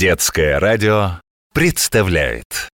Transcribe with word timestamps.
Детское 0.00 0.58
радио 0.58 1.20
представляет 1.52 2.70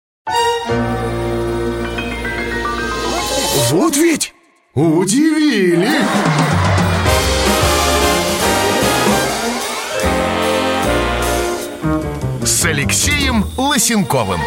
Вот 3.70 3.96
ведь 3.96 4.34
удивили! 4.74 5.88
С 12.44 12.66
Алексеем 12.66 13.46
Лысенковым 13.56 14.42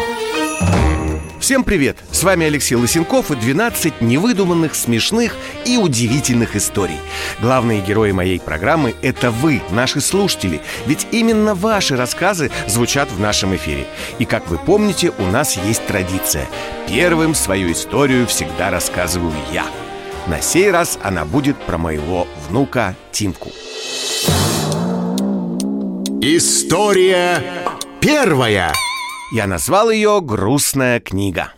Всем 1.47 1.63
привет! 1.63 1.95
С 2.11 2.23
вами 2.23 2.45
Алексей 2.45 2.75
Лысенков 2.75 3.31
и 3.31 3.35
12 3.37 4.01
невыдуманных, 4.01 4.75
смешных 4.75 5.33
и 5.63 5.77
удивительных 5.77 6.57
историй. 6.57 6.99
Главные 7.39 7.79
герои 7.79 8.11
моей 8.11 8.37
программы– 8.37 8.95
это 9.01 9.31
вы, 9.31 9.61
наши 9.71 10.01
слушатели. 10.01 10.59
Ведь 10.87 11.07
именно 11.11 11.55
ваши 11.55 11.95
рассказы 11.95 12.51
звучат 12.67 13.09
в 13.09 13.21
нашем 13.21 13.55
эфире. 13.55 13.87
И, 14.19 14.25
как 14.25 14.49
вы 14.49 14.57
помните, 14.57 15.13
у 15.17 15.23
нас 15.27 15.55
есть 15.55 15.87
традиция. 15.87 16.49
Первым 16.85 17.33
свою 17.33 17.71
историю 17.71 18.27
всегда 18.27 18.69
рассказываю 18.69 19.31
я. 19.53 19.65
На 20.27 20.41
сей 20.41 20.69
раз 20.69 20.99
она 21.01 21.23
будет 21.23 21.55
про 21.59 21.77
моего 21.77 22.27
внука 22.49 22.93
Тимку. 23.13 23.51
История 26.21 27.41
первая 28.01 28.73
Я 29.29 29.45
назвал 29.45 29.89
ее 29.89 30.21
«Грустная 30.21 31.01
книга». 31.01 31.51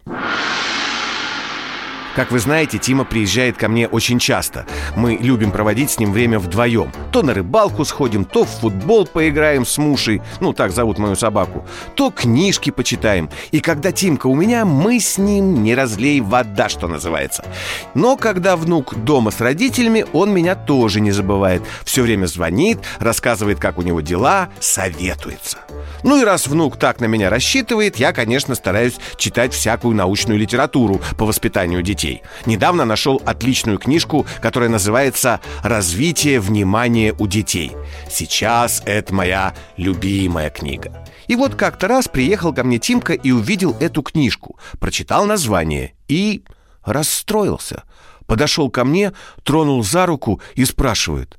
Как 2.19 2.31
вы 2.31 2.39
знаете, 2.39 2.77
Тима 2.77 3.05
приезжает 3.05 3.55
ко 3.55 3.69
мне 3.69 3.87
очень 3.87 4.19
часто. 4.19 4.65
Мы 4.97 5.13
любим 5.21 5.51
проводить 5.51 5.89
с 5.89 5.99
ним 5.99 6.11
время 6.11 6.37
вдвоем. 6.37 6.91
То 7.13 7.23
на 7.23 7.33
рыбалку 7.33 7.85
сходим, 7.85 8.25
то 8.25 8.43
в 8.43 8.49
футбол 8.49 9.07
поиграем 9.07 9.65
с 9.65 9.77
Мушей, 9.77 10.21
ну 10.41 10.51
так 10.51 10.73
зовут 10.73 10.97
мою 10.97 11.15
собаку, 11.15 11.65
то 11.95 12.11
книжки 12.11 12.71
почитаем. 12.71 13.29
И 13.51 13.61
когда 13.61 13.93
Тимка 13.93 14.27
у 14.27 14.35
меня, 14.35 14.65
мы 14.65 14.99
с 14.99 15.17
ним 15.17 15.63
не 15.63 15.73
разлей 15.75 16.19
вода, 16.19 16.67
что 16.67 16.89
называется. 16.89 17.45
Но 17.93 18.17
когда 18.17 18.57
внук 18.57 18.95
дома 18.95 19.31
с 19.31 19.39
родителями, 19.39 20.05
он 20.11 20.33
меня 20.33 20.55
тоже 20.55 20.99
не 20.99 21.11
забывает. 21.11 21.61
Все 21.85 22.01
время 22.01 22.25
звонит, 22.25 22.79
рассказывает, 22.99 23.59
как 23.59 23.77
у 23.77 23.81
него 23.81 24.01
дела, 24.01 24.49
советуется. 24.59 25.59
Ну 26.03 26.21
и 26.21 26.25
раз 26.25 26.47
внук 26.47 26.77
так 26.77 26.99
на 26.99 27.05
меня 27.05 27.29
рассчитывает, 27.29 27.95
я, 27.95 28.11
конечно, 28.11 28.55
стараюсь 28.55 28.97
читать 29.15 29.53
всякую 29.53 29.95
научную 29.95 30.37
литературу 30.37 31.01
по 31.17 31.25
воспитанию 31.25 31.81
детей. 31.81 32.08
Недавно 32.45 32.85
нашел 32.85 33.21
отличную 33.25 33.77
книжку, 33.77 34.25
которая 34.41 34.69
называется 34.69 35.39
«Развитие 35.63 36.39
внимания 36.39 37.13
у 37.17 37.27
детей». 37.27 37.71
Сейчас 38.09 38.81
это 38.85 39.13
моя 39.13 39.53
любимая 39.77 40.49
книга. 40.49 41.05
И 41.27 41.35
вот 41.35 41.55
как-то 41.55 41.87
раз 41.87 42.07
приехал 42.07 42.53
ко 42.53 42.63
мне 42.63 42.79
Тимка 42.79 43.13
и 43.13 43.31
увидел 43.31 43.75
эту 43.79 44.01
книжку, 44.01 44.57
прочитал 44.79 45.25
название 45.25 45.93
и 46.07 46.43
расстроился. 46.83 47.83
Подошел 48.25 48.69
ко 48.69 48.83
мне, 48.83 49.13
тронул 49.43 49.83
за 49.83 50.05
руку 50.05 50.41
и 50.55 50.65
спрашивает. 50.65 51.37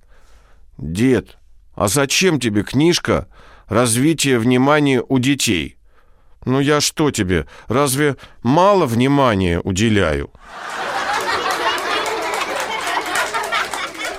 «Дед, 0.78 1.38
а 1.74 1.88
зачем 1.88 2.40
тебе 2.40 2.62
книжка 2.62 3.28
«Развитие 3.68 4.38
внимания 4.38 5.02
у 5.08 5.18
детей»?» 5.18 5.79
«Ну 6.44 6.60
я 6.60 6.80
что 6.80 7.10
тебе, 7.10 7.46
разве 7.68 8.16
мало 8.42 8.86
внимания 8.86 9.60
уделяю?» 9.60 10.30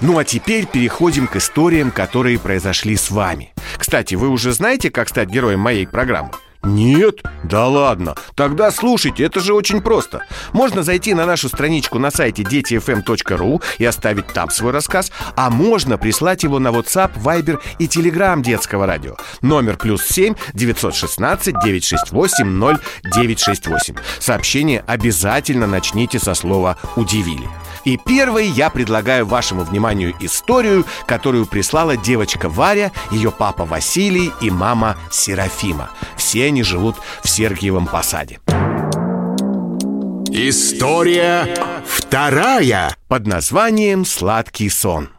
Ну 0.02 0.18
а 0.18 0.24
теперь 0.24 0.66
переходим 0.66 1.28
к 1.28 1.36
историям, 1.36 1.92
которые 1.92 2.40
произошли 2.40 2.96
с 2.96 3.12
вами. 3.12 3.54
Кстати, 3.78 4.16
вы 4.16 4.30
уже 4.30 4.52
знаете, 4.52 4.90
как 4.90 5.10
стать 5.10 5.30
героем 5.30 5.60
моей 5.60 5.86
программы? 5.86 6.32
Нет? 6.64 7.24
Да 7.44 7.68
ладно. 7.68 8.16
Тогда 8.36 8.72
слушайте, 8.72 9.24
это 9.24 9.40
же 9.40 9.54
очень 9.54 9.82
просто. 9.82 10.26
Можно 10.54 10.84
зайти 10.84 11.14
на 11.14 11.26
нашу 11.26 11.50
страничку 11.50 11.98
на 11.98 12.12
сайте 12.12 12.44
детифм.ру 12.44 13.62
и 13.80 13.86
оставить 13.86 14.28
там 14.28 14.50
свой 14.50 14.72
рассказ, 14.72 15.12
а 15.36 15.50
можно 15.50 15.98
прислать 15.98 16.44
его 16.44 16.60
на 16.60 16.70
WhatsApp, 16.70 17.12
Viber 17.16 17.60
и 17.80 17.88
Telegram 17.88 18.42
детского 18.42 18.86
радио. 18.86 19.16
Номер 19.42 19.78
плюс 19.78 20.04
7 20.04 20.36
916 20.54 21.56
968 21.64 22.76
0968. 23.04 23.96
Сообщение 24.20 24.84
обязательно 24.86 25.66
начните 25.68 26.20
со 26.20 26.34
слова 26.36 26.78
«удивили». 26.96 27.50
И 27.84 27.98
первой 27.98 28.48
я 28.48 28.70
предлагаю 28.70 29.26
вашему 29.26 29.64
вниманию 29.64 30.14
историю, 30.20 30.86
которую 31.08 31.46
прислала 31.46 31.98
девочка 31.98 32.50
Варя, 32.50 32.92
ее 33.12 33.32
папа 33.32 33.66
Василий 33.66 34.32
и 34.42 34.50
мама 34.50 34.98
Серафима. 35.12 35.90
Все 36.16 36.48
они 36.48 36.64
живут 36.64 36.96
в 37.24 37.30
Сергиевом 37.30 37.88
Посаде. 37.88 38.40
История 40.34 41.48
вторая 41.86 42.96
Под 43.10 43.28
названием 43.28 44.06
«Сладкий 44.06 44.70
сон». 44.70 45.10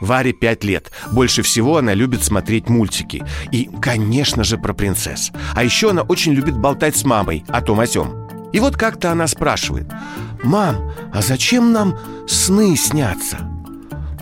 Варе 0.00 0.32
пять 0.32 0.64
лет. 0.64 0.90
Больше 1.12 1.42
всего 1.42 1.76
она 1.76 1.94
любит 1.94 2.24
смотреть 2.24 2.68
мультики. 2.68 3.22
И, 3.52 3.70
конечно 3.80 4.44
же, 4.44 4.58
про 4.58 4.72
принцесс. 4.72 5.30
А 5.54 5.62
еще 5.62 5.90
она 5.90 6.02
очень 6.02 6.32
любит 6.32 6.56
болтать 6.58 6.96
с 6.96 7.04
мамой 7.04 7.44
о 7.48 7.60
том 7.60 7.80
о 7.80 7.86
сём. 7.86 8.19
И 8.52 8.60
вот 8.60 8.76
как-то 8.76 9.12
она 9.12 9.26
спрашивает 9.26 9.86
«Мам, 10.42 10.92
а 11.12 11.22
зачем 11.22 11.72
нам 11.72 11.98
сны 12.26 12.76
снятся?» 12.76 13.38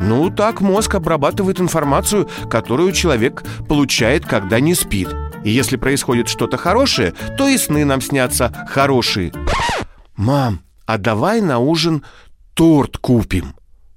Ну, 0.00 0.30
так 0.30 0.60
мозг 0.60 0.94
обрабатывает 0.94 1.60
информацию, 1.60 2.28
которую 2.48 2.92
человек 2.92 3.42
получает, 3.68 4.24
когда 4.24 4.60
не 4.60 4.74
спит 4.74 5.08
И 5.42 5.50
если 5.50 5.76
происходит 5.76 6.28
что-то 6.28 6.56
хорошее, 6.56 7.14
то 7.36 7.48
и 7.48 7.58
сны 7.58 7.84
нам 7.84 8.00
снятся 8.00 8.66
хорошие 8.68 9.32
«Мам, 10.16 10.60
а 10.84 10.98
давай 10.98 11.40
на 11.40 11.58
ужин 11.58 12.04
торт 12.54 12.98
купим?» 12.98 13.54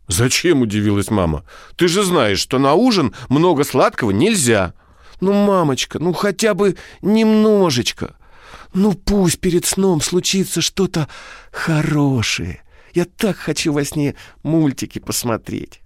«Зачем?»– 0.07 0.61
удивилась 0.63 1.09
мама. 1.09 1.43
«Ты 1.77 1.87
же 1.87 2.03
знаешь, 2.03 2.39
что 2.39 2.59
на 2.59 2.73
ужин 2.73 3.13
много 3.29 3.63
сладкого 3.63 4.11
нельзя». 4.11 4.73
«Ну, 5.19 5.33
мамочка, 5.33 5.99
ну 5.99 6.13
хотя 6.13 6.53
бы 6.53 6.77
немножечко». 7.01 8.15
Ну 8.73 8.93
пусть 8.93 9.39
перед 9.39 9.65
сном 9.65 10.01
случится 10.01 10.61
что-то 10.61 11.07
хорошее. 11.51 12.63
Я 12.93 13.05
так 13.05 13.37
хочу 13.37 13.73
во 13.73 13.83
сне 13.83 14.15
мультики 14.43 14.99
посмотреть. 14.99 15.81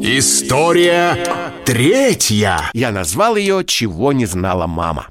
История 0.00 1.52
третья 1.64 2.70
Я 2.72 2.92
назвал 2.92 3.36
ее 3.36 3.64
«Чего 3.64 4.12
не 4.12 4.26
знала 4.26 4.66
мама». 4.66 5.08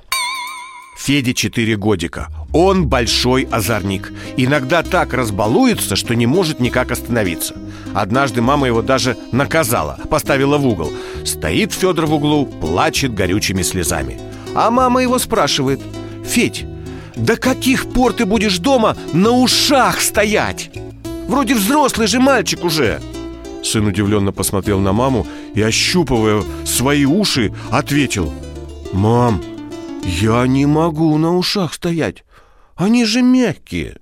Феде 0.97 1.33
4 1.33 1.75
годика. 1.77 2.29
Он 2.53 2.87
большой 2.87 3.43
озорник. 3.51 4.13
Иногда 4.37 4.81
так 4.83 5.13
разбалуется, 5.13 5.95
что 5.95 6.15
не 6.15 6.25
может 6.25 6.59
никак 6.59 6.91
остановиться. 6.91 7.55
Однажды 7.93 8.41
мама 8.41 8.67
его 8.67 8.81
даже 8.81 9.17
наказала, 9.31 9.99
поставила 10.09 10.57
в 10.57 10.65
угол. 10.65 10.91
Стоит 11.25 11.73
Федор 11.73 12.05
в 12.05 12.13
углу, 12.13 12.45
плачет 12.45 13.13
горючими 13.13 13.61
слезами. 13.63 14.19
А 14.55 14.71
мама 14.71 15.01
его 15.01 15.19
спрашивает, 15.19 15.81
«Федь, 16.25 16.65
до 17.15 17.35
каких 17.35 17.91
пор 17.91 18.13
ты 18.13 18.25
будешь 18.25 18.59
дома 18.59 18.95
на 19.13 19.31
ушах 19.31 20.01
стоять? 20.01 20.71
Вроде 21.27 21.55
взрослый 21.55 22.07
же 22.07 22.19
мальчик 22.19 22.63
уже!» 22.63 23.01
Сын 23.63 23.85
удивленно 23.85 24.31
посмотрел 24.31 24.79
на 24.79 24.93
маму 24.93 25.27
и, 25.53 25.61
ощупывая 25.61 26.43
свои 26.63 27.05
уши, 27.05 27.53
ответил, 27.69 28.31
«Мам, 28.93 29.41
я 30.03 30.47
не 30.47 30.65
могу 30.65 31.17
на 31.17 31.35
ушах 31.35 31.73
стоять. 31.73 32.23
Они 32.77 33.05
же 33.05 33.21
мягкие. 33.21 33.97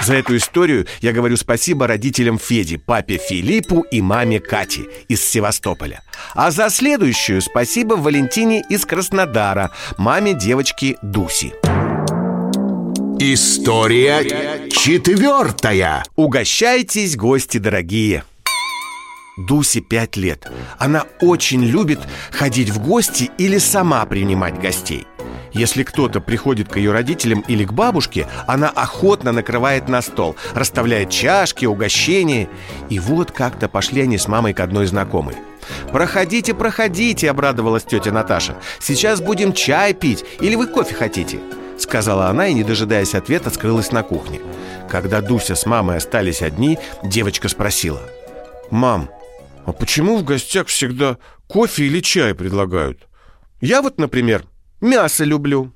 За 0.00 0.14
эту 0.14 0.36
историю 0.36 0.86
я 1.00 1.12
говорю 1.12 1.36
спасибо 1.36 1.86
родителям 1.86 2.38
Феди, 2.38 2.76
папе 2.76 3.16
Филиппу 3.16 3.80
и 3.90 4.02
маме 4.02 4.38
Кате 4.38 4.82
из 5.08 5.24
Севастополя. 5.24 6.02
А 6.34 6.50
за 6.50 6.68
следующую 6.68 7.40
спасибо 7.40 7.94
Валентине 7.94 8.62
из 8.68 8.84
Краснодара, 8.84 9.70
маме 9.96 10.34
девочки 10.34 10.98
Дуси. 11.02 11.54
История 13.18 14.68
четвертая 14.68 16.04
Угощайтесь, 16.16 17.16
гости 17.16 17.56
дорогие! 17.56 18.24
Дусе 19.36 19.80
пять 19.80 20.16
лет. 20.16 20.46
Она 20.78 21.06
очень 21.20 21.64
любит 21.64 22.00
ходить 22.30 22.70
в 22.70 22.78
гости 22.80 23.30
или 23.38 23.58
сама 23.58 24.04
принимать 24.06 24.60
гостей. 24.60 25.06
Если 25.54 25.84
кто-то 25.84 26.20
приходит 26.20 26.68
к 26.68 26.76
ее 26.76 26.92
родителям 26.92 27.44
или 27.46 27.64
к 27.64 27.72
бабушке, 27.72 28.26
она 28.46 28.68
охотно 28.68 29.32
накрывает 29.32 29.88
на 29.88 30.02
стол, 30.02 30.36
расставляет 30.52 31.10
чашки, 31.10 31.64
угощения. 31.64 32.48
И 32.90 32.98
вот 32.98 33.30
как-то 33.30 33.68
пошли 33.68 34.02
они 34.02 34.18
с 34.18 34.28
мамой 34.28 34.52
к 34.52 34.60
одной 34.60 34.86
знакомой. 34.86 35.36
«Проходите, 35.90 36.52
проходите»,— 36.52 37.30
обрадовалась 37.30 37.84
тетя 37.84 38.10
Наташа. 38.10 38.56
«Сейчас 38.80 39.20
будем 39.20 39.54
чай 39.54 39.94
пить, 39.94 40.24
или 40.40 40.56
вы 40.56 40.66
кофе 40.66 40.94
хотите?» 40.94 41.38
Сказала 41.78 42.26
она 42.26 42.48
и, 42.48 42.54
не 42.54 42.64
дожидаясь 42.64 43.14
ответа, 43.14 43.50
скрылась 43.50 43.92
на 43.92 44.02
кухне. 44.02 44.40
Когда 44.90 45.20
Дуся 45.20 45.54
с 45.54 45.66
мамой 45.66 45.96
остались 45.96 46.42
одни, 46.42 46.78
девочка 47.02 47.48
спросила. 47.48 48.00
Мам, 48.70 49.10
а 49.66 49.72
почему 49.72 50.16
в 50.16 50.24
гостях 50.24 50.68
всегда 50.68 51.18
кофе 51.46 51.84
или 51.84 52.00
чай 52.00 52.34
предлагают? 52.34 53.08
Я 53.60 53.82
вот, 53.82 53.98
например, 53.98 54.44
мясо 54.84 55.24
люблю. 55.24 55.72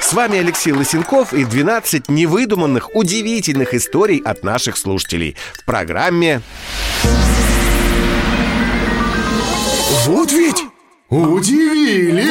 С 0.00 0.12
вами 0.12 0.38
Алексей 0.38 0.72
Лысенков 0.72 1.32
и 1.32 1.44
12 1.44 2.08
невыдуманных, 2.08 2.94
удивительных 2.94 3.74
историй 3.74 4.18
от 4.18 4.44
наших 4.44 4.76
слушателей 4.76 5.34
в 5.54 5.64
программе 5.64 6.42
Вот 10.06 10.30
ведь 10.30 10.62
удивили! 11.08 12.24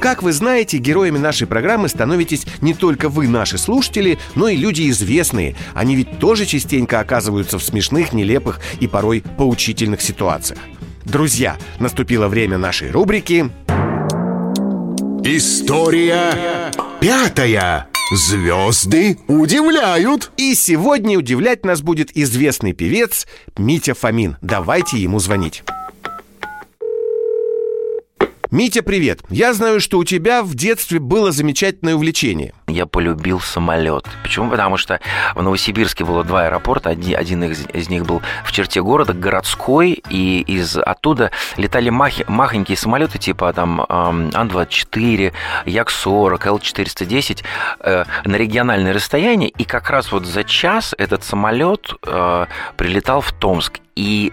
Как 0.00 0.22
вы 0.22 0.32
знаете, 0.32 0.76
героями 0.76 1.16
нашей 1.16 1.46
программы 1.46 1.88
становитесь 1.88 2.44
не 2.60 2.74
только 2.74 3.08
вы, 3.08 3.26
наши 3.26 3.56
слушатели, 3.56 4.18
но 4.34 4.48
и 4.48 4.56
люди 4.56 4.90
известные. 4.90 5.56
Они 5.72 5.96
ведь 5.96 6.18
тоже 6.18 6.44
частенько 6.44 7.00
оказываются 7.00 7.58
в 7.58 7.64
смешных, 7.64 8.12
нелепых 8.12 8.60
и 8.80 8.86
порой 8.86 9.24
поучительных 9.38 10.02
ситуациях. 10.02 10.58
Друзья, 11.04 11.58
наступило 11.78 12.28
время 12.28 12.58
нашей 12.58 12.90
рубрики 12.90 13.50
История 15.26 16.70
пятая. 17.00 17.88
Звезды 18.12 19.18
удивляют. 19.26 20.30
И 20.36 20.54
сегодня 20.54 21.18
удивлять 21.18 21.64
нас 21.64 21.80
будет 21.80 22.14
известный 22.14 22.74
певец 22.74 23.26
Митя 23.56 23.94
Фомин. 23.94 24.36
Давайте 24.42 24.98
ему 24.98 25.18
звонить. 25.20 25.64
Митя, 28.54 28.84
привет. 28.84 29.18
Я 29.30 29.52
знаю, 29.52 29.80
что 29.80 29.98
у 29.98 30.04
тебя 30.04 30.44
в 30.44 30.54
детстве 30.54 31.00
было 31.00 31.32
замечательное 31.32 31.96
увлечение. 31.96 32.54
Я 32.68 32.86
полюбил 32.86 33.40
самолет. 33.40 34.06
Почему? 34.22 34.48
Потому 34.48 34.76
что 34.76 35.00
в 35.34 35.42
Новосибирске 35.42 36.04
было 36.04 36.22
два 36.22 36.44
аэропорта. 36.44 36.90
Один, 36.90 37.18
один 37.18 37.42
из, 37.42 37.66
из 37.72 37.88
них 37.88 38.06
был 38.06 38.22
в 38.44 38.52
черте 38.52 38.80
города, 38.80 39.12
городской, 39.12 40.00
и 40.08 40.42
из 40.42 40.76
оттуда 40.76 41.32
летали 41.56 41.90
махи, 41.90 42.24
махонькие 42.28 42.78
самолеты 42.78 43.18
типа 43.18 43.52
там 43.52 43.84
Ан-24, 43.88 45.32
Як-40, 45.66 46.46
Л-410 46.46 47.44
э, 47.80 48.04
на 48.24 48.36
региональное 48.36 48.92
расстояние. 48.92 49.48
И 49.48 49.64
как 49.64 49.90
раз 49.90 50.12
вот 50.12 50.26
за 50.26 50.44
час 50.44 50.94
этот 50.96 51.24
самолет 51.24 51.92
э, 52.06 52.46
прилетал 52.76 53.20
в 53.20 53.32
Томск. 53.32 53.80
И 53.96 54.32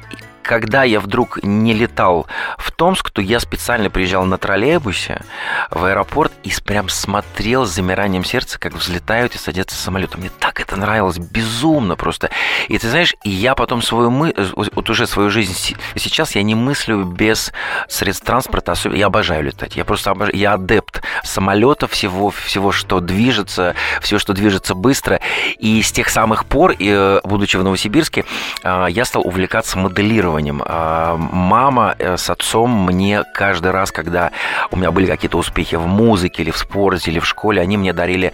когда 0.51 0.83
я 0.83 0.99
вдруг 0.99 1.41
не 1.43 1.73
летал 1.73 2.27
в 2.57 2.73
Томск, 2.73 3.09
то 3.09 3.21
я 3.21 3.39
специально 3.39 3.89
приезжал 3.89 4.25
на 4.25 4.37
троллейбусе 4.37 5.21
в 5.69 5.85
аэропорт 5.85 6.33
и 6.43 6.51
прям 6.65 6.89
смотрел 6.89 7.65
с 7.65 7.69
замиранием 7.69 8.25
сердца, 8.25 8.59
как 8.59 8.73
взлетают 8.73 9.33
и 9.33 9.37
садятся 9.37 9.77
самолеты. 9.77 10.17
Мне 10.17 10.29
так 10.29 10.59
это 10.59 10.75
нравилось, 10.75 11.19
безумно 11.19 11.95
просто. 11.95 12.31
И 12.67 12.77
ты 12.77 12.89
знаешь, 12.89 13.15
я 13.23 13.55
потом 13.55 13.81
свою 13.81 14.11
мы, 14.11 14.35
вот 14.53 14.89
уже 14.89 15.07
свою 15.07 15.29
жизнь 15.29 15.55
сейчас 15.95 16.35
я 16.35 16.43
не 16.43 16.53
мыслю 16.53 17.05
без 17.05 17.53
средств 17.87 18.25
транспорта, 18.25 18.73
особенно 18.73 18.97
я 18.97 19.05
обожаю 19.05 19.45
летать. 19.45 19.77
Я 19.77 19.85
просто 19.85 20.11
обожаю, 20.11 20.37
я 20.37 20.55
адепт 20.55 21.01
самолетов 21.23 21.91
всего, 21.91 22.29
всего, 22.29 22.71
что 22.71 22.99
движется, 22.99 23.75
все, 24.01 24.19
что 24.19 24.33
движется 24.33 24.75
быстро. 24.75 25.19
И 25.57 25.81
с 25.81 25.91
тех 25.91 26.09
самых 26.09 26.45
пор, 26.45 26.75
э, 26.79 27.19
будучи 27.23 27.57
в 27.57 27.63
Новосибирске, 27.63 28.25
э, 28.63 28.87
я 28.89 29.05
стал 29.05 29.25
увлекаться 29.25 29.77
моделированием. 29.77 30.61
А, 30.65 31.17
мама 31.17 31.95
э, 31.97 32.17
с 32.17 32.29
отцом 32.29 32.85
мне 32.85 33.23
каждый 33.33 33.71
раз, 33.71 33.91
когда 33.91 34.31
у 34.71 34.77
меня 34.77 34.91
были 34.91 35.05
какие-то 35.05 35.37
успехи 35.37 35.75
в 35.75 35.87
музыке 35.87 36.43
или 36.43 36.51
в 36.51 36.57
спорте 36.57 37.11
или 37.11 37.19
в 37.19 37.25
школе, 37.25 37.61
они 37.61 37.77
мне 37.77 37.93
дарили 37.93 38.33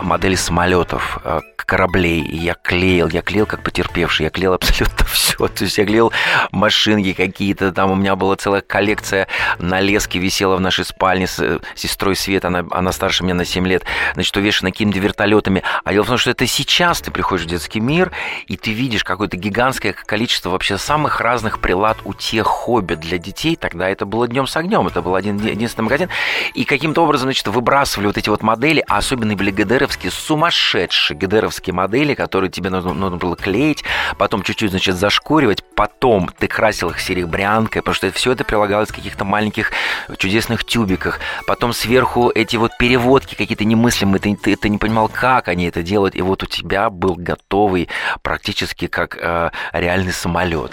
модели 0.00 0.34
самолетов, 0.34 1.18
э, 1.24 1.40
кораблей. 1.68 2.22
И 2.22 2.36
я 2.38 2.54
клеил, 2.54 3.08
я 3.08 3.20
клеил 3.20 3.44
как 3.44 3.62
потерпевший, 3.62 4.24
я 4.24 4.30
клеил 4.30 4.52
абсолютно 4.54 5.04
все. 5.06 5.36
То 5.48 5.64
есть 5.64 5.76
я 5.76 5.84
клеил 5.84 6.12
машинки 6.50 7.12
какие-то, 7.12 7.72
там 7.72 7.90
у 7.90 7.94
меня 7.94 8.16
была 8.16 8.36
целая 8.36 8.62
коллекция 8.62 9.28
на 9.58 9.80
леске 9.80 10.18
висела 10.18 10.56
в 10.56 10.60
нашей 10.60 10.86
спальне 10.86 11.26
с 11.26 11.38
э, 11.38 11.58
сестрой 11.74 12.16
Свет, 12.28 12.44
она, 12.44 12.62
она 12.72 12.92
старше 12.92 13.24
меня 13.24 13.32
на 13.32 13.46
7 13.46 13.66
лет, 13.66 13.84
значит, 14.12 14.36
увешана 14.36 14.70
какими-то 14.70 14.98
вертолетами. 14.98 15.62
А 15.82 15.92
дело 15.94 16.04
в 16.04 16.08
том, 16.08 16.18
что 16.18 16.30
это 16.30 16.46
сейчас 16.46 17.00
ты 17.00 17.10
приходишь 17.10 17.46
в 17.46 17.48
детский 17.48 17.80
мир, 17.80 18.12
и 18.46 18.58
ты 18.58 18.70
видишь 18.72 19.02
какое-то 19.02 19.38
гигантское 19.38 19.94
количество 19.94 20.50
вообще 20.50 20.76
самых 20.76 21.22
разных 21.22 21.58
прилад 21.58 21.96
у 22.04 22.12
тех 22.12 22.46
хобби 22.46 22.96
для 22.96 23.16
детей, 23.16 23.56
тогда 23.56 23.88
это 23.88 24.04
было 24.04 24.28
днем 24.28 24.46
с 24.46 24.54
огнем, 24.58 24.86
это 24.86 25.00
был 25.00 25.14
один 25.14 25.38
единственный 25.38 25.84
магазин, 25.84 26.10
и 26.52 26.64
каким-то 26.64 27.02
образом, 27.02 27.28
значит, 27.28 27.48
выбрасывали 27.48 28.08
вот 28.08 28.18
эти 28.18 28.28
вот 28.28 28.42
модели, 28.42 28.84
а 28.86 28.98
особенно 28.98 29.34
были 29.34 29.50
ГДРовские, 29.50 30.12
сумасшедшие 30.12 31.16
ГДРовские 31.16 31.72
модели, 31.72 32.12
которые 32.12 32.50
тебе 32.50 32.68
нужно, 32.68 32.92
нужно 32.92 33.16
было 33.16 33.36
клеить, 33.36 33.84
потом 34.18 34.42
чуть-чуть, 34.42 34.72
значит, 34.72 34.96
зашкуривать, 34.96 35.64
потом 35.74 36.28
ты 36.38 36.46
красил 36.46 36.90
их 36.90 37.00
серебрянкой, 37.00 37.80
потому 37.80 37.94
что 37.94 38.12
все 38.12 38.32
это 38.32 38.44
прилагалось 38.44 38.90
в 38.90 38.94
каких-то 38.94 39.24
маленьких 39.24 39.72
чудесных 40.18 40.64
тюбиках, 40.64 41.20
потом 41.46 41.72
сверху 41.72 42.17
эти 42.34 42.56
вот 42.56 42.72
переводки 42.78 43.34
какие-то 43.34 43.64
немыслимые, 43.64 44.20
ты, 44.20 44.36
ты, 44.36 44.56
ты 44.56 44.68
не 44.68 44.78
понимал, 44.78 45.08
как 45.08 45.48
они 45.48 45.66
это 45.66 45.82
делают, 45.82 46.16
и 46.16 46.22
вот 46.22 46.42
у 46.42 46.46
тебя 46.46 46.90
был 46.90 47.14
готовый 47.16 47.88
практически 48.22 48.86
как 48.86 49.16
э, 49.20 49.50
реальный 49.72 50.12
самолет. 50.12 50.72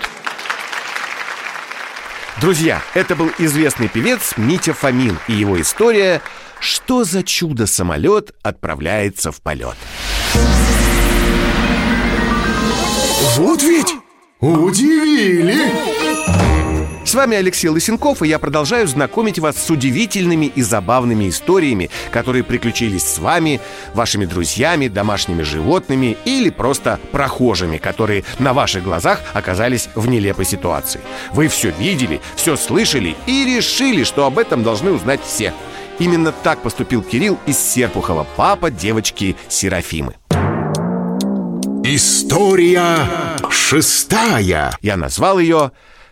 Друзья, 2.41 2.81
это 2.93 3.15
был 3.15 3.31
известный 3.37 3.87
певец 3.87 4.33
Митя 4.35 4.73
Фомин 4.73 5.17
и 5.27 5.33
его 5.33 5.59
история 5.61 6.21
«Что 6.59 7.03
за 7.03 7.23
чудо-самолет 7.23 8.31
отправляется 8.43 9.31
в 9.31 9.41
полет?» 9.41 9.75
Вот 13.37 13.63
ведь 13.63 13.93
удивили! 14.39 16.54
С 17.05 17.13
вами 17.13 17.37
Алексей 17.37 17.67
Лысенков, 17.69 18.23
и 18.23 18.27
я 18.27 18.39
продолжаю 18.39 18.87
знакомить 18.87 19.37
вас 19.37 19.63
с 19.63 19.69
удивительными 19.69 20.47
и 20.47 20.63
забавными 20.63 21.29
историями, 21.29 21.91
которые 22.11 22.43
приключились 22.43 23.03
с 23.03 23.19
вами, 23.19 23.61
вашими 23.93 24.25
друзьями, 24.25 24.87
домашними 24.87 25.43
животными 25.43 26.17
или 26.25 26.49
просто 26.49 26.99
прохожими, 27.11 27.77
которые 27.77 28.23
на 28.39 28.53
ваших 28.53 28.83
глазах 28.83 29.21
оказались 29.33 29.87
в 29.93 30.07
нелепой 30.07 30.45
ситуации. 30.45 30.99
Вы 31.31 31.47
все 31.47 31.69
видели, 31.69 32.21
все 32.35 32.57
слышали 32.57 33.15
и 33.27 33.45
решили, 33.45 34.03
что 34.03 34.25
об 34.25 34.39
этом 34.39 34.63
должны 34.63 34.91
узнать 34.91 35.21
все. 35.23 35.53
Именно 35.99 36.31
так 36.31 36.63
поступил 36.63 37.03
Кирилл 37.03 37.37
из 37.45 37.59
Серпухова, 37.59 38.25
папа 38.35 38.71
девочки 38.71 39.35
Серафимы. 39.47 40.15
История 41.83 43.07
шестая. 43.51 44.75
Я 44.81 44.97
назвал 44.97 45.37
ее 45.37 45.71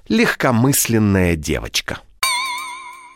легкомысленная 0.10 1.36
девочка. 1.36 2.00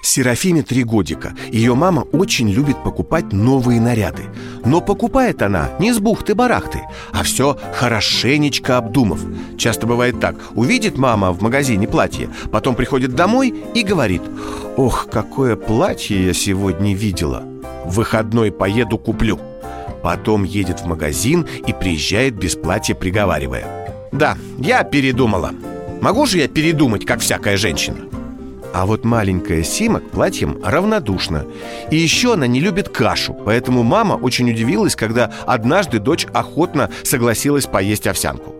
Серафиме 0.02 0.64
три 0.64 0.84
годика. 0.84 1.36
Ее 1.52 1.76
мама 1.76 2.02
очень 2.14 2.50
любит 2.50 2.82
покупать 2.82 3.34
новые 3.34 3.82
наряды. 3.82 4.24
Но 4.64 4.80
покупает 4.80 5.42
она 5.42 5.72
не 5.80 5.92
с 5.92 6.00
бухты-барахты, 6.00 6.80
а 7.12 7.24
все 7.24 7.58
хорошенечко 7.74 8.78
обдумав. 8.78 9.20
Часто 9.58 9.86
бывает 9.86 10.22
так. 10.22 10.38
Увидит 10.56 10.98
мама 10.98 11.34
в 11.34 11.42
магазине 11.42 11.90
платье, 11.90 12.30
потом 12.54 12.76
приходит 12.76 13.16
домой 13.16 13.54
и 13.76 13.84
говорит 13.84 14.22
«Ох, 14.78 15.10
какое 15.12 15.58
платье 15.58 16.28
я 16.28 16.34
сегодня 16.34 16.96
видела! 16.96 17.44
В 17.84 17.96
выходной 17.96 18.52
поеду 18.52 18.98
куплю». 18.98 19.40
Потом 20.04 20.46
едет 20.46 20.80
в 20.80 20.86
магазин 20.86 21.46
и 21.66 21.74
приезжает 21.74 22.36
без 22.36 22.56
платья, 22.56 22.96
приговаривая 22.96 24.10
«Да, 24.14 24.38
я 24.58 24.84
передумала». 24.84 25.52
Могу 26.02 26.26
же 26.26 26.38
я 26.38 26.48
передумать, 26.48 27.06
как 27.06 27.20
всякая 27.20 27.58
женщина? 27.58 27.98
А 28.74 28.86
вот 28.86 29.04
маленькая 29.04 29.64
Сима 29.64 30.00
к 30.00 30.12
платьям 30.12 30.60
равнодушна. 30.64 31.48
И 31.90 31.98
еще 31.98 32.34
она 32.34 32.46
не 32.46 32.60
любит 32.60 32.90
кашу, 32.90 33.34
поэтому 33.34 33.82
мама 33.82 34.14
очень 34.14 34.50
удивилась, 34.52 34.96
когда 34.96 35.34
однажды 35.48 36.00
дочь 36.00 36.28
охотно 36.34 36.92
согласилась 37.04 37.66
поесть 37.66 38.06
овсянку. 38.06 38.56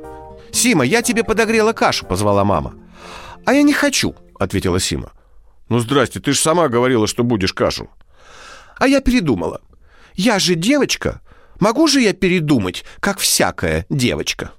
«Сима, 0.52 0.84
я 0.86 1.02
тебе 1.02 1.24
подогрела 1.24 1.74
кашу»,— 1.74 2.06
позвала 2.10 2.44
мама. 2.44 2.74
«А 3.46 3.54
я 3.54 3.62
не 3.62 3.74
хочу»,— 3.74 4.16
ответила 4.40 4.80
Сима. 4.80 5.12
«Ну, 5.70 5.80
здрасте, 5.80 6.20
ты 6.20 6.34
же 6.34 6.40
сама 6.40 6.68
говорила, 6.70 7.06
что 7.06 7.24
будешь 7.24 7.54
кашу». 7.54 7.90
«А 8.78 8.88
я 8.88 9.02
передумала. 9.02 9.62
Я 10.16 10.40
же 10.40 10.56
девочка. 10.56 11.22
Могу 11.60 11.88
же 11.88 12.02
я 12.02 12.14
передумать, 12.14 12.86
как 13.00 13.20
всякая 13.20 13.86
девочка?» 13.90 14.52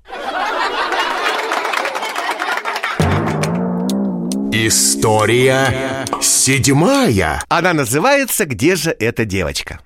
История 4.67 6.05
седьмая. 6.21 7.41
Она 7.49 7.73
называется 7.73 8.45
«Где 8.45 8.75
же 8.75 8.91
эта 8.91 9.25
девочка?» 9.25 9.79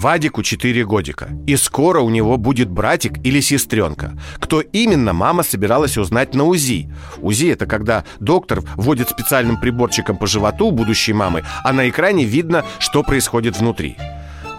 Вадику 0.00 0.42
4 0.42 0.86
годика, 0.86 1.28
и 1.46 1.56
скоро 1.56 2.00
у 2.00 2.08
него 2.08 2.38
будет 2.38 2.70
братик 2.70 3.18
или 3.22 3.40
сестренка. 3.40 4.18
Кто 4.40 4.62
именно, 4.62 5.12
мама 5.12 5.42
собиралась 5.42 5.98
узнать 5.98 6.34
на 6.34 6.44
УЗИ. 6.44 6.90
УЗИ– 7.18 7.48
это 7.52 7.66
когда 7.66 8.06
доктор 8.18 8.62
вводит 8.76 9.10
специальным 9.10 9.60
приборчиком 9.60 10.16
по 10.16 10.26
животу 10.26 10.70
будущей 10.70 11.12
мамы, 11.12 11.44
а 11.62 11.74
на 11.74 11.86
экране 11.86 12.24
видно, 12.24 12.64
что 12.78 13.02
происходит 13.02 13.58
внутри. 13.58 13.98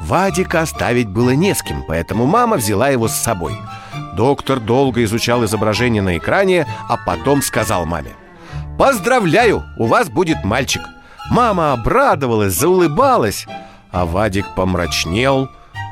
Вадика 0.01 0.61
оставить 0.61 1.09
было 1.09 1.31
не 1.31 1.55
с 1.55 1.63
кем, 1.63 1.83
поэтому 1.87 2.27
мама 2.27 2.57
взяла 2.57 2.89
его 2.89 3.07
с 3.07 3.15
собой– 3.15 3.53
Доктор 4.15 4.59
долго 4.59 5.03
изучал 5.05 5.43
изображение 5.43 6.03
на 6.03 6.17
экране, 6.19 6.67
а 6.87 6.97
потом 6.97 7.41
сказал 7.41 7.87
маме 7.87 8.11
«Поздравляю, 8.77 9.63
у 9.77 9.85
вас 9.85 10.09
будет 10.09 10.43
мальчик!» 10.43 10.81
Мама 11.31 11.73
обрадовалась, 11.73 12.53
заулыбалась, 12.53 13.47
а 13.91 14.05
Вадик 14.05 14.45
помрачнел, 14.55 15.49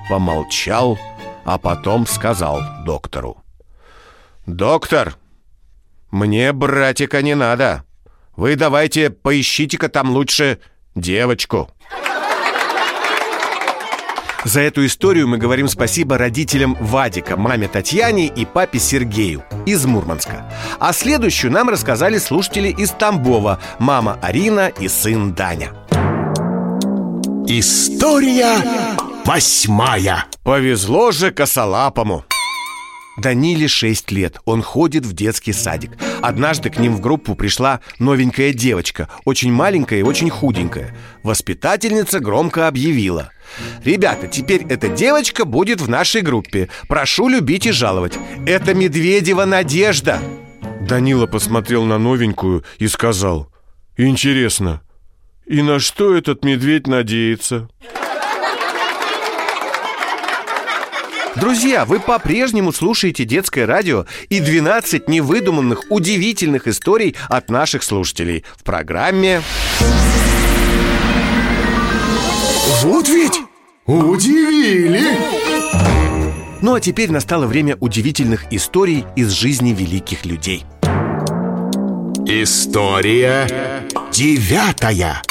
помолчал, 0.09 0.99
а 1.45 1.57
потом 1.57 2.05
сказал 2.05 2.61
доктору 2.85 3.41
«Доктор, 4.45 5.15
мне 6.11 6.51
братика 6.51 7.21
не 7.21 7.35
надо. 7.35 7.85
Вы 8.35 8.55
давайте 8.55 9.09
поищите-ка 9.09 9.87
там 9.87 10.11
лучше 10.11 10.59
девочку». 10.95 11.69
За 14.43 14.61
эту 14.61 14.85
историю 14.85 15.27
мы 15.27 15.37
говорим 15.37 15.67
спасибо 15.67 16.17
родителям 16.17 16.75
Вадика, 16.79 17.37
маме 17.37 17.67
Татьяне 17.67 18.27
и 18.27 18.45
папе 18.45 18.79
Сергею 18.79 19.43
из 19.67 19.85
Мурманска. 19.85 20.51
А 20.79 20.93
следующую 20.93 21.51
нам 21.51 21.69
рассказали 21.69 22.17
слушатели 22.17 22.69
из 22.69 22.89
Тамбова, 22.89 23.59
мама 23.77 24.17
Арина 24.21 24.67
и 24.67 24.87
сын 24.87 25.33
Даня. 25.33 25.71
История 27.47 28.57
восьмая. 29.25 30.25
Повезло 30.43 31.11
же 31.11 31.31
косолапому. 31.31 32.25
Даниле 33.17 33.67
6 33.67 34.09
лет, 34.11 34.39
он 34.45 34.63
ходит 34.63 35.05
в 35.05 35.13
детский 35.13 35.51
садик 35.51 35.91
Однажды 36.21 36.69
к 36.69 36.79
ним 36.79 36.95
в 36.95 37.01
группу 37.01 37.35
пришла 37.35 37.81
новенькая 37.99 38.53
девочка 38.53 39.09
Очень 39.25 39.51
маленькая 39.51 39.99
и 39.99 40.03
очень 40.03 40.29
худенькая 40.29 40.95
Воспитательница 41.21 42.21
громко 42.21 42.69
объявила 42.69 43.31
Ребята, 43.83 44.27
теперь 44.27 44.65
эта 44.69 44.87
девочка 44.87 45.45
будет 45.45 45.81
в 45.81 45.89
нашей 45.89 46.21
группе. 46.21 46.69
Прошу 46.87 47.27
любить 47.27 47.65
и 47.65 47.71
жаловать. 47.71 48.17
Это 48.45 48.73
Медведева 48.73 49.45
Надежда. 49.45 50.19
Данила 50.81 51.27
посмотрел 51.27 51.83
на 51.85 51.97
новенькую 51.97 52.63
и 52.79 52.87
сказал 52.87 53.51
Интересно, 53.97 54.81
и 55.45 55.61
на 55.61 55.79
что 55.79 56.15
этот 56.15 56.43
медведь 56.43 56.87
надеется? 56.87 57.69
Друзья, 61.35 61.85
вы 61.85 61.99
по-прежнему 61.99 62.71
слушаете 62.71 63.25
детское 63.25 63.65
радио 63.65 64.05
и 64.29 64.39
12 64.39 65.07
невыдуманных, 65.07 65.83
удивительных 65.89 66.67
историй 66.67 67.15
от 67.29 67.49
наших 67.49 67.83
слушателей 67.83 68.43
в 68.57 68.63
программе 68.63 69.41
Вот 72.81 73.07
ведь 73.09 73.39
удивили! 73.85 75.01
Ну 76.61 76.73
а 76.73 76.79
теперь 76.79 77.11
настало 77.11 77.45
время 77.45 77.77
удивительных 77.79 78.51
историй 78.51 79.05
из 79.15 79.29
жизни 79.29 79.71
великих 79.71 80.25
людей. 80.25 80.65
История 82.25 83.47
девятая. 84.11 85.21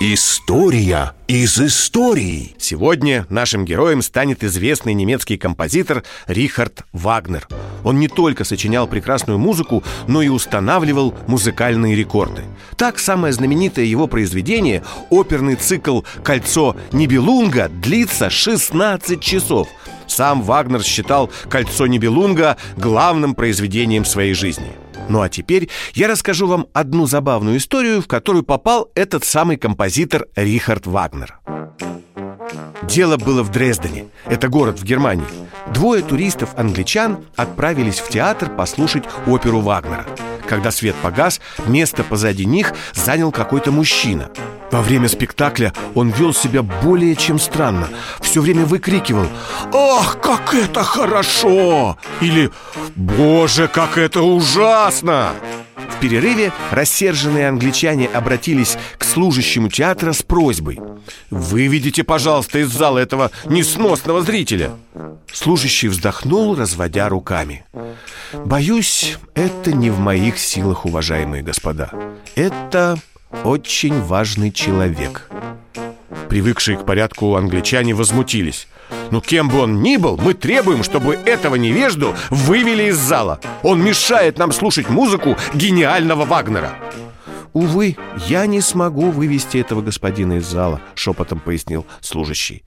История 0.00 1.12
из 1.26 1.58
истории. 1.58 2.54
Сегодня 2.56 3.26
нашим 3.30 3.64
героем 3.64 4.00
станет 4.00 4.44
известный 4.44 4.94
немецкий 4.94 5.36
композитор 5.36 6.04
Рихард 6.28 6.84
Вагнер. 6.92 7.48
Он 7.82 7.98
не 7.98 8.06
только 8.06 8.44
сочинял 8.44 8.86
прекрасную 8.86 9.40
музыку, 9.40 9.82
но 10.06 10.22
и 10.22 10.28
устанавливал 10.28 11.16
музыкальные 11.26 11.96
рекорды. 11.96 12.44
Так, 12.76 13.00
самое 13.00 13.32
знаменитое 13.32 13.86
его 13.86 14.06
произведение, 14.06 14.84
оперный 15.10 15.56
цикл 15.56 16.02
«Кольцо 16.22 16.76
Нибелунга» 16.92 17.68
длится 17.68 18.30
16 18.30 19.20
часов. 19.20 19.66
Сам 20.06 20.42
Вагнер 20.42 20.84
считал 20.84 21.28
«Кольцо 21.50 21.88
Нибелунга» 21.88 22.56
главным 22.76 23.34
произведением 23.34 24.04
своей 24.04 24.34
жизни– 24.34 24.70
ну 25.08 25.22
а 25.22 25.28
теперь 25.28 25.68
я 25.94 26.08
расскажу 26.08 26.46
вам 26.46 26.66
одну 26.72 27.06
забавную 27.06 27.58
историю, 27.58 28.02
в 28.02 28.06
которую 28.06 28.44
попал 28.44 28.90
этот 28.94 29.24
самый 29.24 29.56
композитор 29.56 30.26
Рихард 30.36 30.86
Вагнер. 30.86 31.38
Дело 32.82 33.16
было 33.16 33.42
в 33.42 33.50
Дрездене. 33.50 34.06
Это 34.26 34.48
город 34.48 34.80
в 34.80 34.84
Германии. 34.84 35.26
Двое 35.74 36.02
туристов-англичан 36.02 37.18
отправились 37.36 37.98
в 37.98 38.08
театр 38.08 38.48
послушать 38.48 39.04
оперу 39.26 39.60
Вагнера. 39.60 40.06
Когда 40.46 40.70
свет 40.70 40.94
погас, 41.02 41.40
место 41.66 42.02
позади 42.02 42.46
них 42.46 42.72
занял 42.94 43.30
какой-то 43.30 43.70
мужчина. 43.70 44.30
Во 44.70 44.82
время 44.82 45.08
спектакля 45.08 45.72
он 45.94 46.10
вел 46.10 46.34
себя 46.34 46.62
более 46.62 47.16
чем 47.16 47.38
странно. 47.38 47.88
Все 48.20 48.40
время 48.40 48.64
выкрикивал 48.66 49.26
«Ах, 49.72 50.20
как 50.20 50.54
это 50.54 50.82
хорошо!» 50.82 51.96
Или 52.20 52.50
«Боже, 52.94 53.68
как 53.68 53.96
это 53.96 54.22
ужасно!» 54.22 55.32
В 55.76 56.00
перерыве 56.00 56.52
рассерженные 56.70 57.48
англичане 57.48 58.06
обратились 58.06 58.76
к 58.98 59.04
служащему 59.04 59.68
театра 59.68 60.12
с 60.12 60.22
просьбой 60.22 60.78
«Выведите, 61.30 62.04
пожалуйста, 62.04 62.58
из 62.58 62.68
зала 62.68 62.98
этого 62.98 63.30
несносного 63.46 64.22
зрителя!» 64.22 64.72
Служащий 65.32 65.88
вздохнул, 65.88 66.54
разводя 66.54 67.08
руками 67.08 67.64
«Боюсь, 68.32 69.16
это 69.34 69.72
не 69.72 69.90
в 69.90 69.98
моих 69.98 70.38
силах, 70.38 70.84
уважаемые 70.84 71.42
господа. 71.42 71.90
Это 72.34 72.98
очень 73.44 74.02
важный 74.02 74.50
человек». 74.50 75.30
Привыкшие 76.28 76.76
к 76.76 76.84
порядку 76.84 77.36
англичане 77.36 77.94
возмутились 77.94 78.68
ну, 79.10 79.20
кем 79.20 79.48
бы 79.48 79.60
он 79.60 79.82
ни 79.82 79.96
был, 79.96 80.16
мы 80.16 80.34
требуем, 80.34 80.82
чтобы 80.82 81.14
этого 81.14 81.54
невежду 81.56 82.14
вывели 82.30 82.84
из 82.84 82.96
зала. 82.96 83.40
Он 83.62 83.82
мешает 83.82 84.38
нам 84.38 84.52
слушать 84.52 84.88
музыку 84.88 85.36
гениального 85.54 86.24
Вагнера. 86.24 86.74
Увы, 87.52 87.96
я 88.26 88.46
не 88.46 88.60
смогу 88.60 89.10
вывести 89.10 89.58
этого 89.58 89.82
господина 89.82 90.34
из 90.34 90.46
зала, 90.46 90.80
шепотом 90.94 91.40
пояснил 91.40 91.86
служащий. 92.00 92.64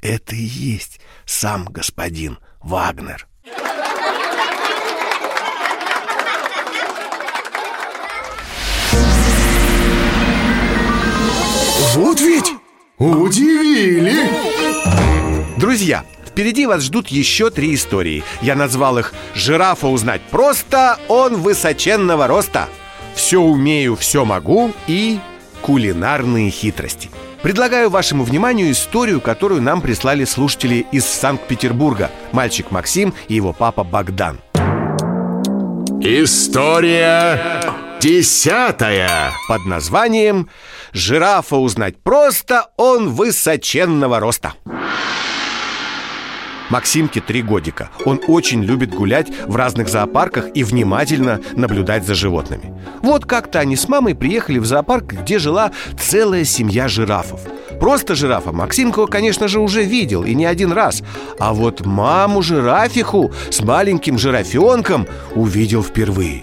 Это 0.00 0.34
и 0.34 0.42
есть 0.42 1.00
сам 1.26 1.64
господин 1.66 2.38
Вагнер. 2.60 3.28
Вот 12.12 12.20
ведь 12.20 12.52
удивили! 12.98 14.12
Друзья, 15.56 16.04
впереди 16.26 16.66
вас 16.66 16.82
ждут 16.82 17.08
еще 17.08 17.48
три 17.48 17.74
истории. 17.74 18.22
Я 18.42 18.54
назвал 18.54 18.98
их 18.98 19.14
«Жирафа 19.34 19.86
узнать 19.86 20.20
просто, 20.30 20.98
он 21.08 21.36
высоченного 21.36 22.26
роста», 22.26 22.68
«Все 23.14 23.40
умею, 23.40 23.96
все 23.96 24.26
могу» 24.26 24.72
и 24.86 25.20
«Кулинарные 25.62 26.50
хитрости». 26.50 27.08
Предлагаю 27.40 27.88
вашему 27.88 28.24
вниманию 28.24 28.70
историю, 28.70 29.22
которую 29.22 29.62
нам 29.62 29.80
прислали 29.80 30.26
слушатели 30.26 30.86
из 30.92 31.06
Санкт-Петербурга 31.06 32.10
Мальчик 32.32 32.70
Максим 32.70 33.14
и 33.28 33.34
его 33.36 33.54
папа 33.54 33.84
Богдан 33.84 34.38
История 36.02 37.62
десятая 38.02 39.30
Под 39.46 39.64
названием 39.64 40.48
«Жирафа 40.92 41.54
узнать 41.54 42.02
просто, 42.02 42.66
он 42.76 43.10
высоченного 43.10 44.18
роста» 44.18 44.54
Максимке 46.68 47.20
три 47.20 47.42
годика. 47.42 47.90
Он 48.04 48.20
очень 48.26 48.64
любит 48.64 48.92
гулять 48.92 49.28
в 49.46 49.54
разных 49.54 49.88
зоопарках 49.88 50.46
и 50.54 50.64
внимательно 50.64 51.40
наблюдать 51.52 52.04
за 52.04 52.14
животными. 52.14 52.74
Вот 53.02 53.24
как-то 53.24 53.60
они 53.60 53.76
с 53.76 53.88
мамой 53.88 54.16
приехали 54.16 54.58
в 54.58 54.64
зоопарк, 54.64 55.12
где 55.12 55.38
жила 55.38 55.70
целая 56.00 56.44
семья 56.44 56.88
жирафов. 56.88 57.42
Просто 57.78 58.14
жирафа 58.16 58.52
Максимка, 58.52 59.06
конечно 59.06 59.48
же, 59.48 59.60
уже 59.60 59.84
видел 59.84 60.24
и 60.24 60.34
не 60.34 60.46
один 60.46 60.72
раз. 60.72 61.02
А 61.38 61.52
вот 61.52 61.84
маму 61.84 62.42
жирафиху 62.42 63.32
с 63.50 63.60
маленьким 63.60 64.18
жирафенком 64.18 65.06
увидел 65.34 65.84
впервые. 65.84 66.42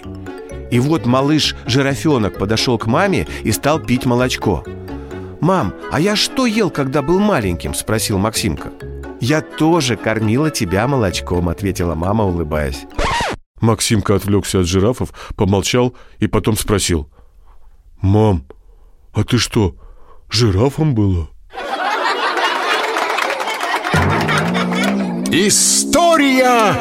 И 0.70 0.78
вот 0.78 1.06
малыш-жирафенок 1.06 2.38
подошел 2.38 2.78
к 2.78 2.86
маме 2.86 3.26
и 3.42 3.52
стал 3.52 3.80
пить 3.80 4.06
молочко. 4.06 4.64
«Мам, 5.40 5.74
а 5.90 6.00
я 6.00 6.16
что 6.16 6.46
ел, 6.46 6.70
когда 6.70 7.02
был 7.02 7.18
маленьким?»– 7.18 7.74
спросил 7.74 8.18
Максимка. 8.18 8.72
«Я 9.20 9.40
тоже 9.40 9.96
кормила 9.96 10.50
тебя 10.50 10.86
молочком»,— 10.86 11.48
ответила 11.50 11.94
мама, 11.94 12.24
улыбаясь. 12.24 12.86
Максимка 13.60 14.14
отвлекся 14.14 14.60
от 14.60 14.66
жирафов, 14.66 15.12
помолчал 15.36 15.94
и 16.18 16.26
потом 16.26 16.56
спросил. 16.56 17.10
«Мам, 18.00 18.44
а 19.12 19.24
ты 19.24 19.38
что, 19.38 19.74
жирафом 20.30 20.94
была?» 20.94 21.28
История 25.32 26.74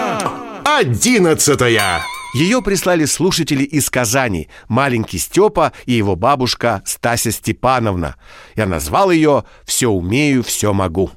одиннадцатая 0.65 2.01
Ее 2.33 2.61
прислали 2.61 3.05
слушатели 3.05 3.63
из 3.63 3.89
Казани 3.89 4.49
Маленький 4.67 5.17
Степа 5.17 5.73
и 5.85 5.93
его 5.93 6.15
бабушка 6.15 6.83
Стася 6.85 7.31
Степановна 7.31 8.17
Я 8.55 8.67
назвал 8.67 9.09
ее 9.09 9.45
«Все 9.65 9.87
умею, 9.87 10.43
все 10.43 10.71
могу» 10.73 11.09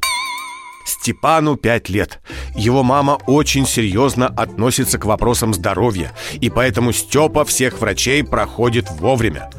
Степану 0.84 1.56
5 1.56 1.88
лет. 1.90 2.20
Его 2.56 2.82
мама 2.82 3.18
очень 3.26 3.66
серьезно 3.66 4.26
относится 4.26 4.98
к 4.98 5.04
вопросам 5.04 5.54
здоровья, 5.54 6.12
и 6.40 6.50
поэтому 6.50 6.92
Степа 6.92 7.44
всех 7.44 7.80
врачей 7.80 8.24
проходит 8.24 8.90
вовремя. 8.90 9.50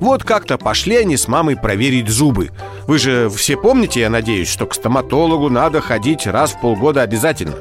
Вот 0.00 0.24
как-то 0.24 0.58
пошли 0.58 0.96
они 0.96 1.16
с 1.16 1.28
мамой 1.28 1.56
проверить 1.56 2.08
зубы. 2.08 2.50
Вы 2.88 2.98
же 2.98 3.30
все 3.30 3.56
помните, 3.56 4.00
я 4.00 4.10
надеюсь, 4.10 4.48
что 4.48 4.66
к 4.66 4.74
стоматологу 4.74 5.48
надо 5.48 5.80
ходить 5.80 6.26
раз 6.26 6.54
в 6.54 6.60
полгода 6.60 7.02
обязательно. 7.02 7.58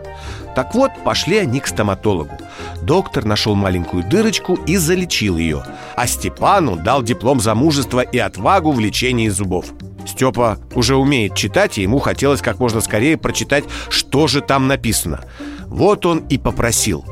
Так 0.55 0.75
вот, 0.75 0.91
пошли 1.03 1.37
они 1.37 1.59
к 1.59 1.67
стоматологу. 1.67 2.37
Доктор 2.81 3.25
нашел 3.25 3.55
маленькую 3.55 4.03
дырочку 4.03 4.55
и 4.55 4.77
залечил 4.77 5.37
ее. 5.37 5.63
А 5.95 6.07
Степану 6.07 6.75
дал 6.75 7.03
диплом 7.03 7.39
замужества 7.39 8.01
и 8.01 8.17
отвагу 8.17 8.71
в 8.71 8.79
лечении 8.79 9.29
зубов. 9.29 9.67
Степа 10.05 10.57
уже 10.73 10.95
умеет 10.95 11.35
читать, 11.35 11.77
и 11.77 11.83
ему 11.83 11.99
хотелось 11.99 12.41
как 12.41 12.59
можно 12.59 12.81
скорее 12.81 13.17
прочитать, 13.17 13.63
что 13.89 14.27
же 14.27 14.41
там 14.41 14.67
написано. 14.67 15.21
Вот 15.67 16.05
он 16.05 16.19
и 16.29 16.37
попросил. 16.37 17.05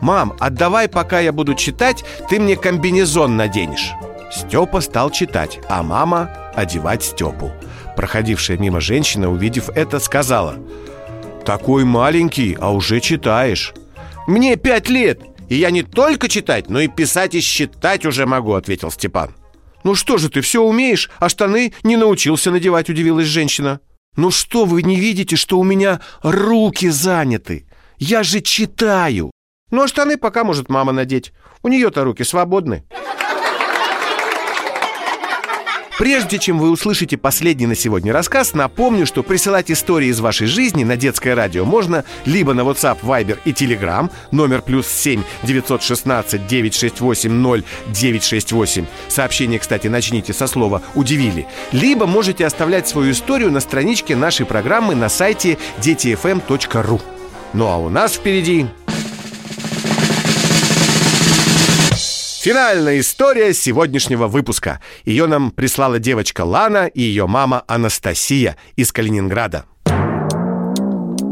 «Мам, 0.00 0.34
отдавай, 0.40 0.88
пока 0.88 1.20
я 1.20 1.32
буду 1.32 1.54
читать, 1.54 2.04
ты 2.28 2.38
мне 2.38 2.56
комбинезон 2.56 3.36
наденешь». 3.36 3.92
Степа 4.30 4.80
стал 4.80 5.10
читать, 5.10 5.58
а 5.68 5.82
мама 5.82 6.30
одевать 6.54 7.02
Степу. 7.02 7.50
Проходившая 7.96 8.58
мимо 8.58 8.80
женщина, 8.80 9.30
увидев 9.30 9.70
это, 9.70 9.98
сказала 9.98 10.56
«Такой 11.46 11.84
маленький, 11.84 12.56
а 12.60 12.72
уже 12.72 13.00
читаешь». 13.00 13.72
«Мне 14.26 14.56
пять 14.56 14.88
лет, 14.90 15.20
и 15.48 15.54
я 15.54 15.70
не 15.70 15.84
только 15.84 16.28
читать, 16.28 16.68
но 16.68 16.80
и 16.80 16.88
писать 16.88 17.36
и 17.36 17.40
считать 17.40 18.04
уже 18.04 18.26
могу»,— 18.26 18.52
ответил 18.54 18.90
Степан. 18.90 19.32
«Ну 19.84 19.94
что 19.94 20.18
же 20.18 20.28
ты, 20.28 20.40
все 20.40 20.60
умеешь, 20.60 21.08
а 21.20 21.28
штаны 21.28 21.72
не 21.84 21.96
научился 21.96 22.50
надевать»,— 22.50 22.88
удивилась 22.90 23.28
женщина. 23.28 23.78
«Ну 24.16 24.32
что 24.32 24.64
вы 24.64 24.82
не 24.82 24.96
видите, 24.96 25.36
что 25.36 25.60
у 25.60 25.62
меня 25.62 26.00
руки 26.24 26.88
заняты? 26.88 27.68
Я 27.98 28.24
же 28.24 28.40
читаю!» 28.40 29.30
«Ну 29.70 29.82
а 29.84 29.88
штаны 29.88 30.16
пока 30.16 30.42
может 30.42 30.68
мама 30.68 30.90
надеть. 30.90 31.32
У 31.62 31.68
нее-то 31.68 32.02
руки 32.02 32.24
свободны». 32.24 32.82
Прежде 35.98 36.38
чем 36.38 36.58
вы 36.58 36.70
услышите 36.70 37.16
последний 37.16 37.66
на 37.66 37.74
сегодня 37.74 38.12
рассказ, 38.12 38.52
напомню, 38.52 39.06
что 39.06 39.22
присылать 39.22 39.70
истории 39.70 40.08
из 40.08 40.20
вашей 40.20 40.46
жизни 40.46 40.84
на 40.84 40.96
детское 40.96 41.34
радио 41.34 41.64
можно 41.64 42.04
либо 42.26 42.52
на 42.52 42.60
WhatsApp, 42.60 42.98
Viber 43.02 43.38
и 43.46 43.52
Telegram, 43.52 44.10
номер 44.30 44.60
плюс 44.60 44.86
7 44.86 45.22
916 45.42 46.46
968 46.46 47.62
0968. 47.86 48.86
Сообщение, 49.08 49.58
кстати, 49.58 49.86
начните 49.86 50.34
со 50.34 50.46
слова 50.46 50.82
«удивили». 50.94 51.46
Либо 51.72 52.06
можете 52.06 52.44
оставлять 52.44 52.86
свою 52.86 53.12
историю 53.12 53.50
на 53.50 53.60
страничке 53.60 54.16
нашей 54.16 54.44
программы 54.44 54.94
на 54.94 55.08
сайте 55.08 55.56
детифм.ру. 55.78 57.00
Ну 57.54 57.66
а 57.68 57.78
у 57.78 57.88
нас 57.88 58.14
впереди 58.14 58.66
Финальная 62.46 63.00
история 63.00 63.52
сегодняшнего 63.52 64.28
выпуска. 64.28 64.80
Ее 65.04 65.26
нам 65.26 65.50
прислала 65.50 65.98
девочка 65.98 66.42
Лана 66.42 66.86
и 66.86 67.02
ее 67.02 67.26
мама 67.26 67.64
Анастасия 67.66 68.56
из 68.76 68.92
Калининграда. 68.92 69.64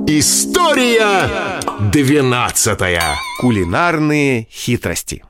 История 0.08 1.60
двенадцатая. 1.92 3.14
Кулинарные 3.38 4.48
хитрости. 4.50 5.22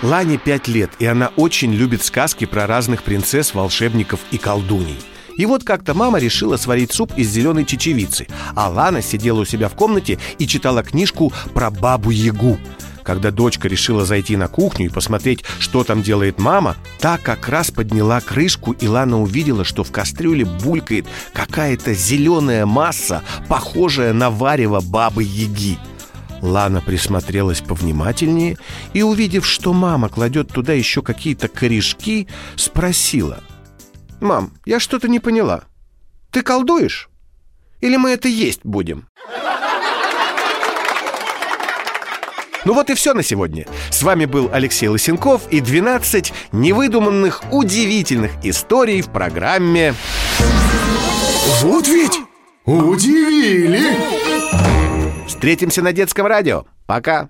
Лане 0.00 0.38
пять 0.38 0.66
лет, 0.66 0.92
и 0.98 1.04
она 1.04 1.30
очень 1.36 1.74
любит 1.74 2.02
сказки 2.02 2.46
про 2.46 2.66
разных 2.66 3.02
принцесс, 3.02 3.52
волшебников 3.52 4.20
и 4.30 4.38
колдуней. 4.38 4.98
И 5.36 5.44
вот 5.44 5.62
как-то 5.62 5.92
мама 5.92 6.18
решила 6.18 6.56
сварить 6.56 6.92
суп 6.92 7.12
из 7.18 7.28
зеленой 7.28 7.66
чечевицы, 7.66 8.28
а 8.56 8.70
Лана 8.70 9.02
сидела 9.02 9.40
у 9.40 9.44
себя 9.44 9.68
в 9.68 9.74
комнате 9.74 10.18
и 10.38 10.46
читала 10.46 10.82
книжку 10.82 11.34
про 11.52 11.70
бабу-ягу. 11.70 12.58
Когда 13.04 13.30
дочка 13.30 13.68
решила 13.68 14.06
зайти 14.06 14.36
на 14.36 14.48
кухню 14.48 14.86
и 14.86 14.88
посмотреть, 14.88 15.44
что 15.58 15.84
там 15.84 16.02
делает 16.02 16.38
мама, 16.38 16.76
та 16.98 17.18
как 17.18 17.48
раз 17.48 17.70
подняла 17.70 18.20
крышку, 18.20 18.72
и 18.72 18.88
Лана 18.88 19.20
увидела, 19.20 19.62
что 19.62 19.84
в 19.84 19.92
кастрюле 19.92 20.46
булькает 20.46 21.06
какая-то 21.34 21.92
зеленая 21.92 22.64
масса, 22.64 23.22
похожая 23.46 24.14
на 24.14 24.30
варево 24.30 24.80
бабы-яги. 24.80 25.78
Лана 26.40 26.80
присмотрелась 26.80 27.60
повнимательнее 27.60 28.56
и, 28.94 29.02
увидев, 29.02 29.46
что 29.46 29.72
мама 29.72 30.08
кладет 30.08 30.48
туда 30.48 30.72
еще 30.72 31.02
какие-то 31.02 31.48
корешки, 31.48 32.26
спросила. 32.56 33.40
«Мам, 34.20 34.52
я 34.64 34.80
что-то 34.80 35.08
не 35.08 35.20
поняла. 35.20 35.64
Ты 36.30 36.42
колдуешь? 36.42 37.10
Или 37.80 37.96
мы 37.96 38.10
это 38.10 38.28
есть 38.28 38.60
будем?» 38.64 39.08
Ну 42.64 42.72
вот 42.74 42.90
и 42.90 42.94
все 42.94 43.14
на 43.14 43.22
сегодня. 43.22 43.66
С 43.90 44.02
вами 44.02 44.24
был 44.24 44.50
Алексей 44.52 44.88
Лысенков 44.88 45.42
и 45.50 45.60
12 45.60 46.32
невыдуманных 46.52 47.42
удивительных 47.52 48.32
историй 48.42 49.02
в 49.02 49.10
программе 49.10 49.94
Вот 51.60 51.86
ведь 51.86 52.20
удивили! 52.64 53.96
«Встретимся 55.26 55.82
на 55.82 55.92
детском 55.92 56.26
радио». 56.26 56.64
Пока! 56.86 57.22